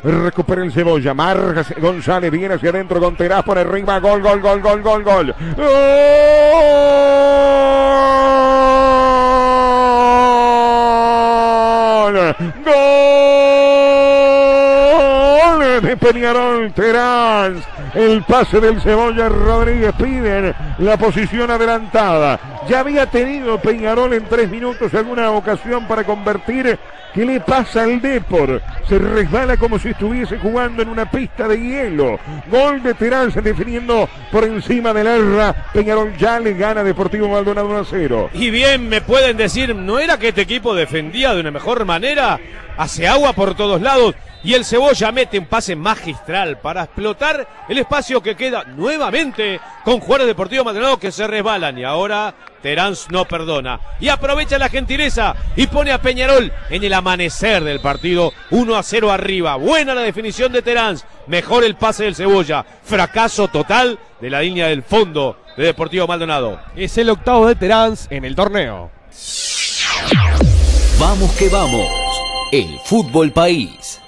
[0.00, 4.80] Recupera el cebolla, marca González, viene hacia adentro con por arriba, gol, gol, gol, gol,
[4.80, 5.34] gol, gol.
[5.56, 5.74] ¡Gol!
[15.58, 15.82] ¡Gol!
[15.82, 17.60] De Peñarol, Terán.
[17.92, 22.38] El pase del Cebolla Rodríguez piden la posición adelantada.
[22.68, 26.78] Ya había tenido Peñarol en tres minutos alguna ocasión para convertir.
[27.14, 28.60] ¿Qué le pasa al Depor?
[28.86, 32.20] Se resbala como si estuviese jugando en una pista de hielo.
[32.50, 35.70] Gol de Terán definiendo por encima del Erra.
[35.72, 38.30] Peñarol ya le gana Deportivo Maldonado 1 a 0.
[38.34, 42.38] Y bien me pueden decir, ¿no era que este equipo defendía de una mejor manera?
[42.76, 47.78] Hace agua por todos lados y el Cebolla mete un pase magistral para explotar el
[47.78, 53.24] espacio que queda nuevamente con jugadores Deportivo Maldonado que se resbalan y ahora Terán no
[53.26, 58.76] perdona y aprovecha la gentileza y pone a Peñarol en el amanecer del partido 1
[58.76, 59.56] a 0 arriba.
[59.56, 64.68] Buena la definición de Terán, mejor el pase del Cebolla, fracaso total de la línea
[64.68, 66.60] del fondo de Deportivo Maldonado.
[66.76, 68.90] Es el octavo de Terán en el torneo.
[70.98, 71.88] Vamos que vamos,
[72.52, 74.00] el fútbol país.